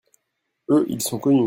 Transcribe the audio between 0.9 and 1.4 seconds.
sont connus.